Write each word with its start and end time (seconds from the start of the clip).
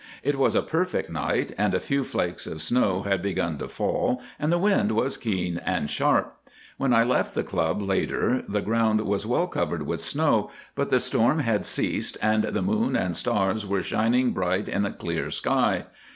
It 0.23 0.39
was 0.39 0.55
a 0.55 0.63
perfect 0.63 1.11
night, 1.11 1.51
and 1.59 1.75
a 1.75 1.79
few 1.79 2.03
flakes 2.03 2.47
of 2.47 2.63
snow 2.63 3.03
had 3.03 3.21
begun 3.21 3.59
to 3.59 3.67
fall, 3.67 4.19
and 4.39 4.51
the 4.51 4.57
wind 4.57 4.93
was 4.93 5.15
keen 5.15 5.59
and 5.59 5.91
sharp. 5.91 6.35
When 6.77 6.91
I 6.91 7.03
left 7.03 7.35
the 7.35 7.43
Club 7.43 7.83
later 7.83 8.43
the 8.49 8.63
ground 8.63 9.01
was 9.01 9.27
well 9.27 9.45
covered 9.45 9.85
with 9.85 10.01
snow, 10.01 10.49
but 10.73 10.89
the 10.89 10.99
storm 10.99 11.37
had 11.37 11.67
ceased, 11.67 12.17
and 12.19 12.45
the 12.45 12.63
moon 12.63 12.95
and 12.95 13.15
stars 13.15 13.63
were 13.63 13.83
shining 13.83 14.31
bright 14.31 14.67
in 14.67 14.85
a 14.87 14.91
clear 14.91 15.29
sky. 15.29 15.83